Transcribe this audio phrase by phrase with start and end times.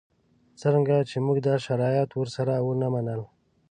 [0.59, 3.21] څرنګه چې موږ دا شرایط ورسره ونه منل.